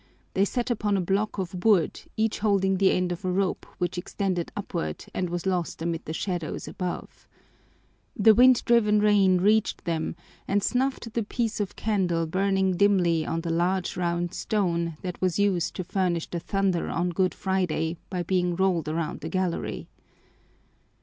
[0.33, 3.99] They sat upon a block of wood, each holding the end of a rope which
[3.99, 7.27] extended upward and was lost amid the shadows above.
[8.17, 10.15] The wind driven rain reached them
[10.47, 15.37] and snuffed the piece of candle burning dimly on the large round stone that was
[15.37, 19.87] used to furnish the thunder on Good Friday by being rolled around the gallery.